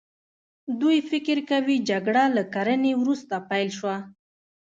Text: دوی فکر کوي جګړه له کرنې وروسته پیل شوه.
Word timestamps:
دوی 0.81 0.97
فکر 1.09 1.37
کوي 1.49 1.77
جګړه 1.89 2.23
له 2.35 2.43
کرنې 2.53 2.93
وروسته 3.01 3.35
پیل 3.49 3.69
شوه. 3.77 3.97